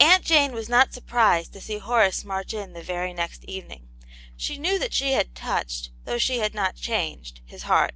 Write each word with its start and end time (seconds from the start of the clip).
AUNT 0.00 0.24
JANE 0.24 0.50
was 0.50 0.68
not 0.68 0.92
surprised 0.92 1.52
to 1.52 1.60
see 1.60 1.78
Horace 1.78 2.24
march 2.24 2.52
in 2.54 2.72
the 2.72 2.82
very 2.82 3.12
next 3.12 3.44
evening. 3.44 3.86
She 4.36 4.58
knew 4.58 4.80
that 4.80 4.92
she 4.92 5.12
had 5.12 5.36
touched, 5.36 5.90
though 6.04 6.18
she 6.18 6.40
had 6.40 6.54
not 6.54 6.74
changed, 6.74 7.40
his 7.44 7.62
heart. 7.62 7.94